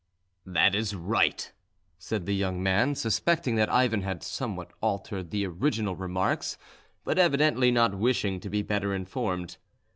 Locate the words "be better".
8.49-8.95